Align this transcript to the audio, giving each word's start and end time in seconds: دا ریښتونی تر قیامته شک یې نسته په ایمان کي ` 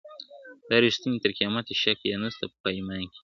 دا 0.69 0.77
ریښتونی 0.85 1.17
تر 1.23 1.31
قیامته 1.37 1.73
شک 1.81 1.99
یې 2.09 2.15
نسته 2.23 2.45
په 2.61 2.69
ایمان 2.75 3.01
کي 3.11 3.17
` 3.17 3.19